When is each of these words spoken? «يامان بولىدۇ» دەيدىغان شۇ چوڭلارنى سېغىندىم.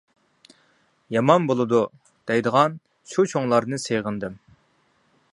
«يامان 1.15 1.43
بولىدۇ» 1.51 1.81
دەيدىغان 2.31 2.79
شۇ 3.11 3.25
چوڭلارنى 3.33 3.79
سېغىندىم. 3.83 4.41